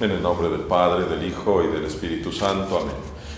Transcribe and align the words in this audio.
En 0.00 0.10
el 0.10 0.22
nombre 0.22 0.48
del 0.48 0.62
Padre, 0.62 1.04
del 1.04 1.28
Hijo 1.28 1.62
y 1.62 1.66
del 1.66 1.84
Espíritu 1.84 2.32
Santo. 2.32 2.78
Amén. 2.78 2.94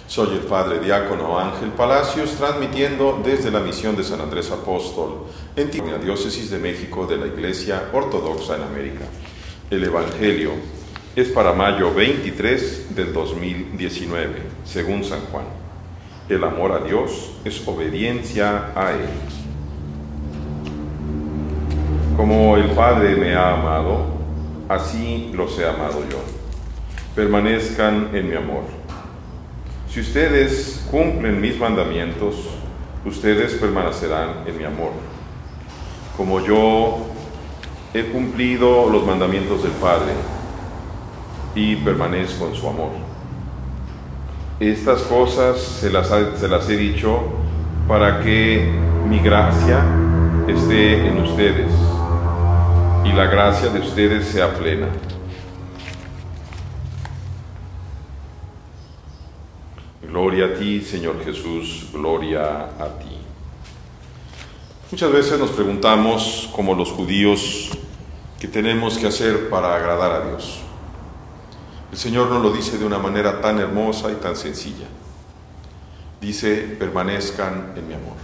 Soy 0.06 0.28
el 0.36 0.42
Padre 0.42 0.78
Diácono 0.78 1.36
Ángel 1.36 1.70
Palacios, 1.70 2.36
transmitiendo 2.36 3.20
desde 3.24 3.50
la 3.50 3.58
misión 3.58 3.96
de 3.96 4.04
San 4.04 4.20
Andrés 4.20 4.48
Apóstol 4.52 5.24
en 5.56 5.90
la 5.90 5.98
Diócesis 5.98 6.50
de 6.50 6.58
México 6.58 7.04
de 7.04 7.16
la 7.16 7.26
Iglesia 7.26 7.90
Ortodoxa 7.92 8.54
en 8.54 8.62
América. 8.62 9.06
El 9.72 9.82
Evangelio 9.82 10.52
es 11.16 11.30
para 11.30 11.52
mayo 11.52 11.92
23 11.92 12.94
del 12.94 13.12
2019, 13.12 14.42
según 14.64 15.02
San 15.02 15.22
Juan. 15.32 15.46
El 16.28 16.44
amor 16.44 16.70
a 16.70 16.78
Dios 16.78 17.32
es 17.44 17.66
obediencia 17.66 18.70
a 18.76 18.92
Él. 18.92 19.08
Como 22.16 22.56
el 22.56 22.70
Padre 22.70 23.16
me 23.16 23.34
ha 23.34 23.54
amado, 23.54 24.06
así 24.68 25.32
los 25.34 25.58
he 25.58 25.68
amado 25.68 26.04
yo. 26.08 26.41
Permanezcan 27.14 28.10
en 28.14 28.28
mi 28.28 28.36
amor. 28.36 28.62
Si 29.88 30.00
ustedes 30.00 30.86
cumplen 30.90 31.40
mis 31.40 31.58
mandamientos, 31.58 32.36
ustedes 33.04 33.52
permanecerán 33.54 34.44
en 34.46 34.56
mi 34.56 34.64
amor. 34.64 34.92
Como 36.16 36.40
yo 36.40 37.06
he 37.92 38.04
cumplido 38.04 38.88
los 38.88 39.04
mandamientos 39.04 39.62
del 39.62 39.72
Padre 39.72 40.12
y 41.54 41.76
permanezco 41.76 42.48
en 42.48 42.54
su 42.54 42.66
amor. 42.66 42.90
Estas 44.58 45.02
cosas 45.02 45.60
se 45.60 45.90
las, 45.90 46.10
he 46.70 46.76
dicho 46.76 47.20
para 47.86 48.20
que 48.20 48.70
mi 49.08 49.18
gracia 49.18 49.84
esté 50.48 51.06
en 51.08 51.18
ustedes 51.18 51.70
y 53.04 53.12
la 53.12 53.26
gracia 53.26 53.68
de 53.68 53.80
ustedes 53.80 54.26
sea 54.26 54.54
plena. 54.54 54.86
Gloria 60.12 60.44
a 60.44 60.54
ti, 60.58 60.82
Señor 60.82 61.24
Jesús, 61.24 61.88
gloria 61.90 62.64
a 62.78 62.98
ti. 62.98 63.16
Muchas 64.90 65.10
veces 65.10 65.38
nos 65.38 65.52
preguntamos, 65.52 66.50
como 66.54 66.74
los 66.74 66.92
judíos, 66.92 67.70
qué 68.38 68.46
tenemos 68.46 68.98
que 68.98 69.06
hacer 69.06 69.48
para 69.48 69.74
agradar 69.74 70.12
a 70.12 70.28
Dios. 70.28 70.60
El 71.90 71.96
Señor 71.96 72.28
nos 72.28 72.42
lo 72.42 72.52
dice 72.52 72.76
de 72.76 72.84
una 72.84 72.98
manera 72.98 73.40
tan 73.40 73.58
hermosa 73.58 74.12
y 74.12 74.16
tan 74.16 74.36
sencilla. 74.36 74.84
Dice, 76.20 76.76
permanezcan 76.78 77.72
en 77.74 77.88
mi 77.88 77.94
amor. 77.94 78.16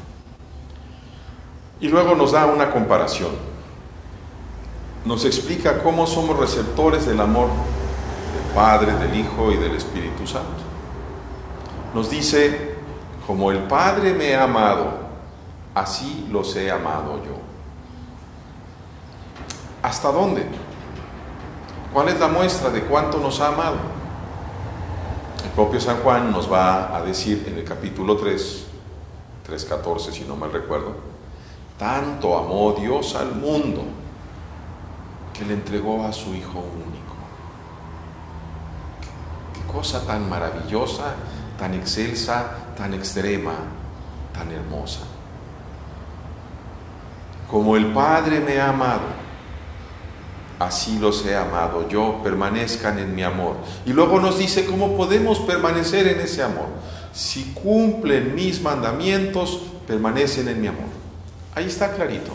Y 1.81 1.89
luego 1.89 2.15
nos 2.15 2.33
da 2.33 2.45
una 2.45 2.71
comparación. 2.71 3.33
Nos 5.07 5.25
explica 5.25 5.83
cómo 5.83 6.07
somos 6.07 6.39
receptores 6.39 7.07
del 7.07 7.23
amor 7.23 7.49
del 7.49 8.55
Padre, 8.55 8.93
del 8.93 9.19
Hijo 9.19 9.51
y 9.53 9.57
del 9.57 9.75
Espíritu 9.75 10.27
Santo. 10.27 10.69
Nos 11.95 12.11
dice, 12.11 12.77
como 13.27 13.51
el 13.51 13.65
Padre 13.65 14.13
me 14.15 14.35
ha 14.35 14.45
amado, 14.45 14.99
así 15.75 16.27
los 16.31 16.55
he 16.57 16.71
amado 16.71 17.23
yo. 17.25 17.39
¿Hasta 19.83 20.11
dónde? 20.11 20.47
¿Cuál 21.93 22.09
es 22.09 22.21
la 22.21 22.29
muestra 22.29 22.71
de 22.71 22.83
cuánto 22.83 23.19
nos 23.19 23.41
ha 23.41 23.49
amado? 23.49 23.77
El 25.45 25.51
propio 25.51 25.81
San 25.81 25.99
Juan 25.99 26.31
nos 26.31 26.53
va 26.53 26.97
a 26.97 27.03
decir 27.03 27.45
en 27.49 27.59
el 27.59 27.65
capítulo 27.65 28.17
3, 28.17 28.67
3.14 29.49 30.13
si 30.13 30.25
no 30.25 30.37
mal 30.37 30.53
recuerdo, 30.53 30.95
tanto 31.79 32.37
amó 32.37 32.73
Dios 32.73 33.15
al 33.15 33.35
mundo 33.35 33.83
que 35.33 35.45
le 35.45 35.55
entregó 35.55 36.05
a 36.05 36.13
su 36.13 36.35
Hijo 36.35 36.59
único. 36.59 37.15
Qué 39.55 39.73
cosa 39.73 40.05
tan 40.05 40.29
maravillosa, 40.29 41.15
tan 41.59 41.75
excelsa, 41.75 42.75
tan 42.77 42.95
extrema, 42.95 43.55
tan 44.33 44.51
hermosa. 44.53 45.01
Como 47.51 47.77
el 47.77 47.87
Padre 47.87 48.41
me 48.41 48.61
ha 48.61 48.69
amado, 48.69 49.29
así 50.59 50.99
los 50.99 51.25
he 51.27 51.35
amado 51.35 51.89
yo, 51.89 52.21
permanezcan 52.23 52.99
en 52.99 53.15
mi 53.15 53.23
amor. 53.23 53.57
Y 53.85 53.93
luego 53.93 54.21
nos 54.21 54.39
dice 54.39 54.67
cómo 54.67 54.97
podemos 54.97 55.41
permanecer 55.41 56.07
en 56.09 56.21
ese 56.21 56.43
amor. 56.43 56.69
Si 57.13 57.53
cumplen 57.55 58.35
mis 58.35 58.63
mandamientos, 58.63 59.63
permanecen 59.87 60.49
en 60.49 60.61
mi 60.61 60.69
amor. 60.69 60.89
Ahí 61.55 61.67
está 61.67 61.93
clarito. 61.93 62.33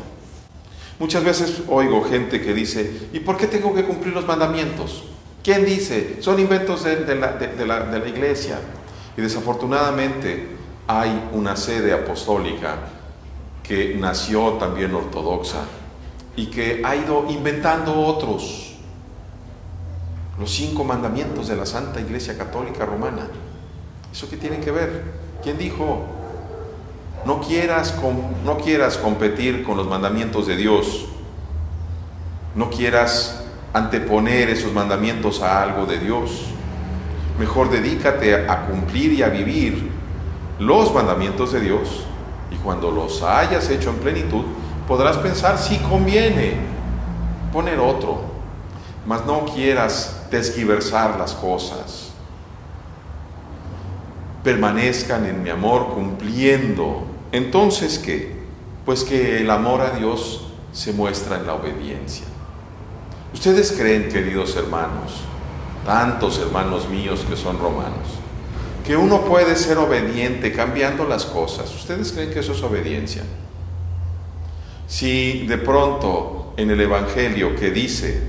Muchas 1.00 1.24
veces 1.24 1.64
oigo 1.68 2.04
gente 2.04 2.42
que 2.42 2.54
dice, 2.54 3.10
¿y 3.14 3.20
por 3.20 3.38
qué 3.38 3.48
tengo 3.48 3.74
que 3.74 3.84
cumplir 3.84 4.14
los 4.14 4.26
mandamientos? 4.26 5.06
¿Quién 5.44 5.66
dice? 5.66 6.18
Son 6.22 6.40
inventos 6.40 6.84
de, 6.84 7.16
la, 7.16 7.86
la 7.86 8.08
iglesia. 8.08 8.60
Y 9.16 9.22
desafortunadamente 9.22 10.48
hay 10.88 11.30
una 11.34 11.56
sede 11.56 11.94
apostólica 11.94 12.78
que 13.62 13.96
nació 13.96 14.54
también 14.54 14.94
ortodoxa 14.94 15.62
y 16.36 16.48
que 16.48 16.82
ha 16.84 16.96
ido 16.96 17.26
inventando 17.30 18.00
otros. 18.02 18.76
Los 20.40 20.52
cinco 20.52 20.84
mandamientos 20.84 21.48
de 21.48 21.56
la 21.56 21.66
Santa 21.66 22.02
Iglesia 22.02 22.38
Católica 22.38 22.86
Romana. 22.86 23.28
¿Eso 24.12 24.30
qué 24.30 24.38
tiene 24.38 24.60
que 24.60 24.72
ver? 24.72 25.04
¿Quién 25.44 25.58
dijo? 25.58 26.02
No 27.26 27.40
quieras, 27.40 27.96
no 28.44 28.58
quieras 28.58 28.98
competir 28.98 29.64
con 29.64 29.78
los 29.78 29.88
mandamientos 29.88 30.48
de 30.48 30.58
Dios. 30.58 31.06
No 32.56 32.70
quieras 32.70 33.44
anteponer 33.74 34.50
esos 34.50 34.74
mandamientos 34.74 35.42
a 35.42 35.62
algo 35.64 35.86
de 35.86 36.00
Dios. 36.00 36.53
Mejor 37.40 37.70
dedícate 37.70 38.48
a 38.48 38.66
cumplir 38.68 39.14
y 39.14 39.24
a 39.24 39.30
vivir 39.30 39.90
los 40.60 40.94
mandamientos 40.94 41.52
de 41.52 41.62
Dios 41.62 42.06
y 42.52 42.56
cuando 42.58 42.92
los 42.92 43.24
hayas 43.24 43.70
hecho 43.70 43.90
en 43.90 43.98
plenitud, 43.98 44.44
podrás 44.88 45.18
pensar 45.18 45.58
si 45.58 45.78
conviene 45.78 46.54
poner 47.52 47.80
otro, 47.80 48.22
mas 49.06 49.26
no 49.26 49.46
quieras 49.46 50.28
desquiversar 50.30 51.18
las 51.18 51.34
cosas. 51.34 52.12
Permanezcan 54.44 55.26
en 55.26 55.42
mi 55.42 55.50
amor 55.50 55.94
cumpliendo. 55.94 57.04
Entonces, 57.32 57.98
¿qué? 57.98 58.44
Pues 58.86 59.04
que 59.04 59.38
el 59.38 59.50
amor 59.50 59.82
a 59.82 59.92
Dios 59.92 60.48
se 60.74 60.92
muestra 60.94 61.38
en 61.38 61.48
la 61.48 61.54
obediencia. 61.54 62.26
¿Ustedes 63.34 63.72
creen, 63.72 64.10
queridos 64.10 64.56
hermanos, 64.58 65.22
tantos 65.86 66.40
hermanos 66.40 66.90
míos 66.90 67.26
que 67.28 67.36
son 67.36 67.60
romanos, 67.60 68.20
que 68.86 68.98
uno 68.98 69.22
puede 69.22 69.56
ser 69.56 69.78
obediente 69.78 70.52
cambiando 70.52 71.06
las 71.06 71.26
cosas. 71.26 71.74
¿Ustedes 71.74 72.12
creen 72.12 72.32
que 72.32 72.40
eso 72.40 72.54
es 72.54 72.62
obediencia? 72.64 73.24
Si 74.88 75.46
de 75.48 75.58
pronto 75.58 76.54
en 76.58 76.70
el 76.70 76.82
Evangelio 76.82 77.56
que 77.56 77.72
dice, 77.72 78.22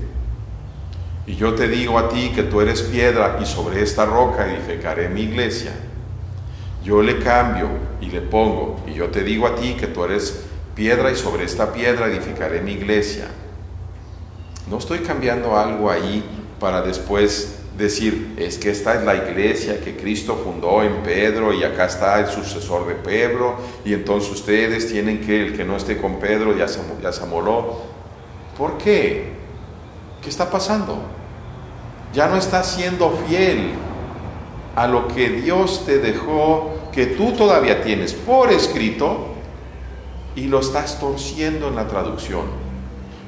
y 1.27 1.35
yo 1.35 1.55
te 1.55 1.67
digo 1.67 1.97
a 1.97 2.09
ti 2.09 2.31
que 2.33 2.43
tú 2.43 2.61
eres 2.61 2.81
piedra 2.83 3.39
y 3.41 3.45
sobre 3.45 3.81
esta 3.81 4.05
roca 4.05 4.51
edificaré 4.51 5.09
mi 5.09 5.21
iglesia, 5.21 5.73
yo 6.83 7.01
le 7.01 7.19
cambio 7.19 7.69
y 7.99 8.07
le 8.07 8.21
pongo, 8.21 8.79
y 8.87 8.93
yo 8.93 9.09
te 9.09 9.23
digo 9.23 9.47
a 9.47 9.55
ti 9.55 9.73
que 9.73 9.87
tú 9.87 10.03
eres 10.03 10.45
piedra 10.75 11.11
y 11.11 11.15
sobre 11.15 11.45
esta 11.45 11.73
piedra 11.73 12.07
edificaré 12.07 12.61
mi 12.61 12.73
iglesia. 12.73 13.27
No 14.69 14.77
estoy 14.77 14.99
cambiando 14.99 15.57
algo 15.57 15.89
ahí 15.89 16.23
para 16.65 16.81
después 16.81 17.59
decir, 17.77 18.33
es 18.39 18.57
que 18.57 18.71
esta 18.71 18.95
es 18.95 19.03
la 19.03 19.13
iglesia 19.13 19.79
que 19.81 19.95
Cristo 19.95 20.41
fundó 20.43 20.81
en 20.81 21.03
Pedro 21.03 21.53
y 21.53 21.63
acá 21.63 21.85
está 21.85 22.19
el 22.19 22.25
sucesor 22.25 22.87
de 22.87 22.95
Pedro 22.95 23.57
y 23.85 23.93
entonces 23.93 24.31
ustedes 24.31 24.91
tienen 24.91 25.21
que, 25.21 25.45
el 25.45 25.55
que 25.55 25.63
no 25.63 25.77
esté 25.77 26.01
con 26.01 26.17
Pedro 26.17 26.57
ya 26.57 26.67
se, 26.67 26.79
ya 27.03 27.11
se 27.11 27.21
amoló. 27.21 27.81
¿Por 28.57 28.79
qué? 28.79 29.33
¿Qué 30.23 30.27
está 30.27 30.49
pasando? 30.49 31.03
Ya 32.15 32.29
no 32.29 32.37
estás 32.37 32.65
siendo 32.71 33.11
fiel 33.27 33.73
a 34.75 34.87
lo 34.87 35.07
que 35.07 35.29
Dios 35.29 35.85
te 35.85 35.99
dejó, 35.99 36.89
que 36.91 37.05
tú 37.05 37.33
todavía 37.33 37.83
tienes 37.83 38.15
por 38.15 38.51
escrito 38.51 39.35
y 40.35 40.45
lo 40.45 40.61
estás 40.61 40.99
torciendo 40.99 41.67
en 41.67 41.75
la 41.75 41.87
traducción. 41.87 42.45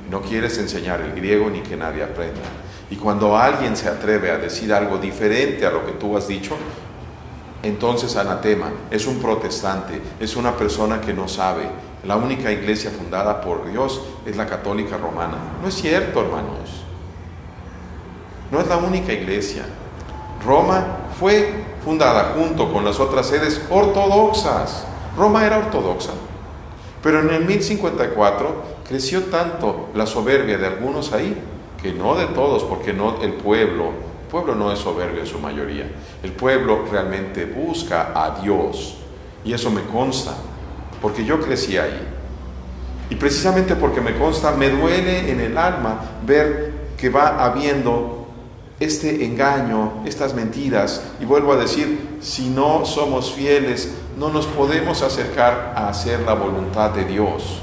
No 0.10 0.24
quieres 0.24 0.58
enseñar 0.58 1.02
el 1.02 1.12
griego 1.14 1.52
ni 1.52 1.60
que 1.60 1.78
nadie 1.78 2.02
aprenda 2.02 2.42
y 2.90 2.96
cuando 2.96 3.38
alguien 3.38 3.76
se 3.76 3.90
atreve 3.90 4.32
a 4.32 4.38
decir 4.38 4.74
algo 4.74 4.98
diferente 4.98 5.66
a 5.66 5.72
lo 5.72 5.86
que 5.86 5.94
tú 5.94 6.16
has 6.16 6.28
dicho, 6.28 6.56
entonces 7.64 8.16
anatema, 8.16 8.72
es 8.90 9.08
un 9.08 9.20
protestante, 9.20 10.02
es 10.20 10.36
una 10.36 10.56
persona 10.56 11.02
que 11.02 11.14
no 11.14 11.28
sabe. 11.28 11.68
La 12.06 12.16
única 12.16 12.52
iglesia 12.52 12.92
fundada 12.92 13.42
por 13.42 13.70
Dios 13.70 14.02
es 14.26 14.38
la 14.38 14.46
católica 14.46 14.98
romana. 14.98 15.38
No 15.62 15.68
es 15.68 15.76
cierto, 15.76 16.22
hermanos. 16.22 16.84
No 18.52 18.62
es 18.62 18.68
la 18.68 18.78
única 18.78 19.12
iglesia. 19.12 19.66
Roma 20.46 20.86
fue 21.20 21.66
fundada 21.84 22.36
junto 22.38 22.72
con 22.72 22.86
las 22.86 23.00
otras 23.00 23.28
sedes 23.28 23.62
ortodoxas. 23.70 24.86
Roma 25.18 25.46
era 25.46 25.58
ortodoxa. 25.58 26.12
Pero 27.04 27.20
en 27.20 27.32
el 27.32 27.46
1054 27.46 28.64
creció 28.88 29.24
tanto 29.26 29.90
la 29.94 30.06
soberbia 30.06 30.58
de 30.58 30.68
algunos 30.68 31.12
ahí 31.12 31.38
no 31.94 32.16
de 32.16 32.28
todos, 32.28 32.64
porque 32.64 32.94
no 32.94 33.22
el 33.22 33.34
pueblo 33.34 33.92
El 34.24 34.32
pueblo 34.32 34.56
no 34.56 34.72
es 34.74 34.80
soberbio 34.80 35.22
en 35.22 35.28
su 35.28 35.40
mayoría. 35.40 35.90
El 36.22 36.34
pueblo 36.34 36.84
realmente 36.92 37.46
busca 37.46 38.12
a 38.14 38.42
Dios. 38.42 38.98
Y 39.46 39.54
eso 39.54 39.72
me 39.72 39.84
consta, 39.84 40.34
porque 41.02 41.24
yo 41.24 41.40
crecí 41.40 41.78
ahí. 41.78 42.06
Y 43.10 43.16
precisamente 43.16 43.76
porque 43.76 44.02
me 44.02 44.18
consta, 44.18 44.52
me 44.52 44.70
duele 44.70 45.32
en 45.32 45.40
el 45.40 45.58
alma 45.58 46.02
ver 46.26 46.74
que 46.98 47.10
va 47.10 47.42
habiendo 47.44 48.28
este 48.80 49.24
engaño, 49.26 50.04
estas 50.06 50.34
mentiras. 50.34 51.02
Y 51.22 51.26
vuelvo 51.26 51.54
a 51.54 51.58
decir, 51.58 52.18
si 52.20 52.50
no 52.50 52.86
somos 52.86 53.32
fieles, 53.32 53.94
no 54.18 54.30
nos 54.30 54.46
podemos 54.48 55.04
acercar 55.04 55.74
a 55.76 55.88
hacer 55.88 56.20
la 56.22 56.34
voluntad 56.34 56.92
de 56.92 57.06
Dios. 57.06 57.62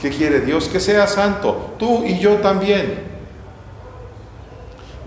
¿Qué 0.00 0.10
quiere 0.10 0.40
Dios? 0.40 0.68
Que 0.68 0.78
sea 0.78 1.06
santo, 1.06 1.74
tú 1.78 2.04
y 2.04 2.18
yo 2.18 2.36
también. 2.36 3.17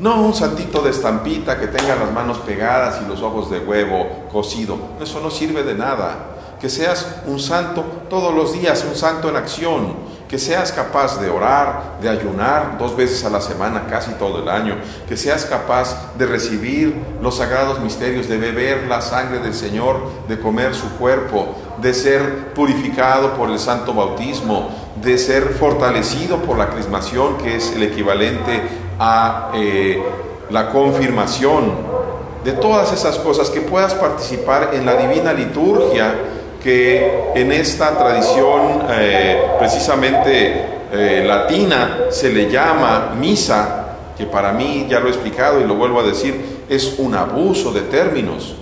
No 0.01 0.19
un 0.19 0.33
santito 0.33 0.81
de 0.81 0.89
estampita 0.89 1.59
que 1.59 1.68
tenga 1.68 1.95
las 1.95 2.12
manos 2.12 2.39
pegadas 2.39 3.00
y 3.06 3.07
los 3.07 3.21
ojos 3.21 3.51
de 3.51 3.59
huevo 3.59 4.25
cocido. 4.31 4.75
Eso 5.00 5.21
no 5.21 5.30
sirve 5.30 5.62
de 5.62 5.75
nada. 5.75 6.15
Que 6.59 6.69
seas 6.69 7.06
un 7.27 7.39
santo 7.39 7.83
todos 8.09 8.33
los 8.33 8.51
días, 8.51 8.83
un 8.89 8.95
santo 8.95 9.30
en 9.30 9.36
acción, 9.36 9.94
que 10.27 10.39
seas 10.39 10.71
capaz 10.71 11.21
de 11.21 11.30
orar, 11.30 11.98
de 12.01 12.09
ayunar 12.09 12.80
dos 12.80 12.98
veces 12.98 13.24
a 13.25 13.30
la 13.30 13.42
semana, 13.42 13.86
casi 13.88 14.13
todo 14.13 14.42
el 14.42 14.50
año, 14.50 14.75
que 15.07 15.15
seas 15.15 15.45
capaz 15.45 16.18
de 16.18 16.25
recibir 16.25 16.95
los 17.21 17.38
sagrados 17.38 17.80
misterios, 17.80 18.27
de 18.27 18.38
beber 18.38 18.88
la 18.88 19.01
sangre 19.01 19.38
del 19.38 19.54
Señor, 19.54 20.01
de 20.27 20.39
comer 20.39 20.74
su 20.74 20.89
cuerpo, 20.97 21.56
de 21.80 21.94
ser 21.94 22.54
purificado 22.56 23.33
por 23.33 23.51
el 23.51 23.59
santo 23.59 23.94
bautismo, 23.94 24.69
de 25.00 25.19
ser 25.19 25.44
fortalecido 25.59 26.38
por 26.38 26.57
la 26.57 26.69
crismación, 26.69 27.38
que 27.38 27.56
es 27.57 27.74
el 27.75 27.83
equivalente 27.83 28.81
a 29.03 29.50
eh, 29.56 30.00
la 30.51 30.69
confirmación, 30.69 31.89
de 32.44 32.53
todas 32.53 32.94
esas 32.94 33.18
cosas, 33.18 33.50
que 33.50 33.62
puedas 33.62 33.95
participar 33.95 34.69
en 34.74 34.86
la 34.86 34.94
divina 34.95 35.33
liturgia, 35.33 36.13
que 36.62 37.31
en 37.33 37.51
esta 37.51 37.98
tradición 37.98 38.83
eh, 38.92 39.42
precisamente 39.57 40.65
eh, 40.92 41.24
latina 41.25 42.01
se 42.12 42.31
le 42.31 42.48
llama 42.48 43.15
misa, 43.19 43.88
que 44.15 44.27
para 44.27 44.51
mí, 44.51 44.86
ya 44.88 45.00
lo 45.00 45.07
he 45.07 45.12
explicado 45.12 45.59
y 45.59 45.63
lo 45.63 45.74
vuelvo 45.74 46.01
a 46.01 46.04
decir, 46.04 46.63
es 46.69 47.00
un 47.00 47.15
abuso 47.15 47.71
de 47.74 47.81
términos, 47.81 48.56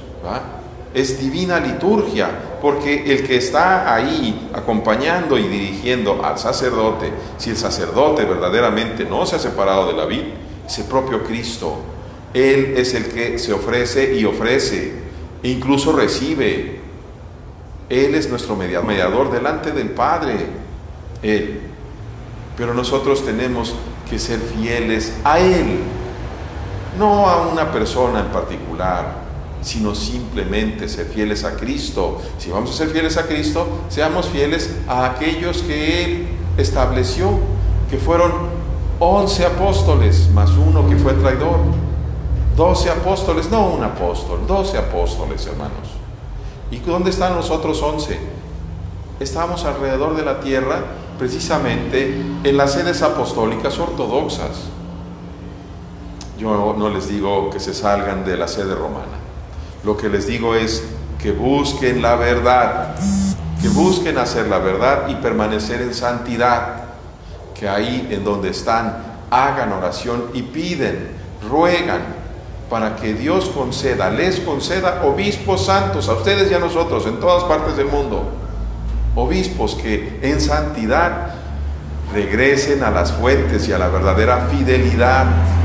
es 0.94 1.20
divina 1.20 1.60
liturgia, 1.60 2.30
porque 2.62 3.14
el 3.14 3.26
que 3.26 3.38
está 3.38 3.94
ahí 3.94 4.50
acompañando 4.54 5.38
y 5.38 5.48
dirigiendo 5.48 6.24
al 6.24 6.38
sacerdote, 6.38 7.12
si 7.38 7.52
el 7.52 7.58
sacerdote 7.58 8.26
verdaderamente 8.26 9.06
no 9.06 9.26
se 9.26 9.38
ha 9.38 9.40
separado 9.40 9.88
de 9.88 9.94
la 9.94 10.06
vida, 10.06 10.28
es 10.66 10.80
el 10.80 10.86
propio 10.86 11.24
Cristo. 11.24 11.78
Él 12.34 12.76
es 12.78 12.94
el 12.94 13.06
que 13.08 13.40
se 13.40 13.54
ofrece 13.54 14.16
y 14.16 14.26
ofrece, 14.26 14.94
e 15.42 15.50
incluso 15.50 15.94
recibe, 15.94 16.80
él 17.90 18.14
es 18.14 18.30
nuestro 18.30 18.56
mediador 18.56 19.32
delante 19.32 19.72
del 19.72 19.90
Padre. 19.90 20.36
Él. 21.24 21.60
Pero 22.56 22.74
nosotros 22.74 23.26
tenemos 23.26 23.74
que 24.10 24.20
ser 24.20 24.40
fieles 24.40 25.14
a 25.24 25.40
Él, 25.40 25.80
no 26.98 27.28
a 27.28 27.48
una 27.48 27.72
persona 27.72 28.20
en 28.20 28.28
particular, 28.28 29.29
sino 29.62 29.94
simplemente 29.94 30.88
ser 30.88 31.08
fieles 31.08 31.44
a 31.44 31.56
Cristo. 31.56 32.22
Si 32.38 32.50
vamos 32.50 32.72
a 32.72 32.74
ser 32.74 32.90
fieles 32.90 33.18
a 33.18 33.28
Cristo, 33.28 33.68
seamos 33.90 34.28
fieles 34.28 34.76
a 34.88 35.06
aquellos 35.06 35.62
que 35.64 36.04
Él 36.04 36.28
estableció, 36.58 37.40
que 37.90 37.98
fueron 37.98 38.32
once 39.00 39.46
apóstoles 39.46 40.30
más 40.34 40.52
uno 40.52 40.88
que 40.88 40.98
fue 40.98 41.14
traidor. 41.14 41.60
Doce 42.56 42.90
apóstoles, 42.90 43.50
no 43.50 43.70
un 43.70 43.84
apóstol, 43.84 44.46
doce 44.46 44.78
apóstoles, 44.78 45.46
hermanos. 45.46 45.90
¿Y 46.72 46.78
dónde 46.80 47.10
están 47.10 47.36
los 47.36 47.50
otros 47.50 47.82
once? 47.82 48.20
Estamos 49.20 49.64
alrededor 49.66 50.16
de 50.16 50.24
la 50.24 50.40
tierra 50.40 50.84
precisamente 51.18 52.22
en 52.44 52.58
las 52.58 52.74
sedes 52.74 53.02
apostólicas 53.02 53.78
ortodoxas. 53.80 54.68
Yo 56.38 56.76
no 56.78 56.90
les 56.90 57.10
digo 57.10 57.50
que 57.50 57.60
se 57.60 57.74
salgan 57.74 58.24
de 58.24 58.38
la 58.38 58.48
sede 58.48 58.76
romana. 58.76 59.19
Lo 59.84 59.96
que 59.96 60.10
les 60.10 60.28
digo 60.28 60.56
es 60.56 60.84
que 61.22 61.32
busquen 61.32 62.02
la 62.02 62.16
verdad, 62.16 62.96
que 63.62 63.70
busquen 63.70 64.18
hacer 64.18 64.48
la 64.48 64.60
verdad 64.60 65.08
y 65.10 65.16
permanecer 65.16 65.82
en 65.82 65.94
santidad, 65.94 66.84
que 67.58 67.68
ahí 67.68 68.08
en 68.12 68.24
donde 68.24 68.50
están 68.50 69.10
hagan 69.32 69.72
oración 69.74 70.26
y 70.34 70.42
piden, 70.44 71.12
ruegan, 71.50 72.02
para 72.70 72.96
que 72.96 73.14
Dios 73.14 73.50
conceda, 73.50 74.10
les 74.12 74.40
conceda 74.40 75.02
obispos 75.04 75.66
santos, 75.66 76.08
a 76.08 76.14
ustedes 76.14 76.52
y 76.52 76.54
a 76.54 76.60
nosotros, 76.60 77.06
en 77.08 77.20
todas 77.20 77.44
partes 77.46 77.76
del 77.76 77.88
mundo. 77.88 78.24
Obispos 79.16 79.76
que 79.76 80.20
en 80.22 80.40
santidad 80.40 81.34
regresen 82.14 82.84
a 82.84 82.92
las 82.92 83.12
fuentes 83.12 83.68
y 83.68 83.74
a 83.74 83.80
la 83.80 83.88
verdadera 83.88 84.48
fidelidad 84.52 85.26
del 85.26 85.59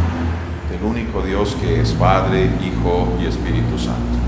único 0.84 1.22
Dios 1.22 1.56
que 1.60 1.80
es 1.80 1.92
Padre, 1.92 2.50
Hijo 2.62 3.08
y 3.20 3.26
Espíritu 3.26 3.78
Santo. 3.78 4.23